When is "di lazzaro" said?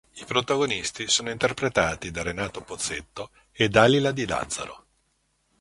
4.11-4.85